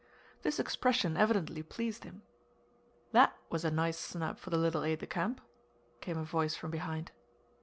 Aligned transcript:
This 0.41 0.59
expression 0.59 1.15
evidently 1.15 1.61
pleased 1.61 2.05
him. 2.05 2.23
"That 3.11 3.37
was 3.51 3.63
a 3.63 3.69
nice 3.69 3.99
snub 3.99 4.39
for 4.39 4.49
the 4.49 4.57
little 4.57 4.83
aide 4.83 4.97
de 4.97 5.05
camp," 5.05 5.39
came 5.99 6.17
a 6.17 6.23
voice 6.23 6.55
from 6.55 6.71
behind. 6.71 7.11